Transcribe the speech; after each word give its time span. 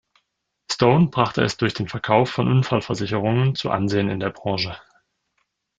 Stone 0.71 1.09
brachte 1.09 1.43
es 1.43 1.57
durch 1.57 1.75
den 1.75 1.87
Verkauf 1.87 2.31
von 2.31 2.47
Unfallversicherungen 2.47 3.53
zu 3.53 3.69
Ansehen 3.69 4.09
in 4.09 4.19
der 4.19 4.31
Branche. 4.31 4.75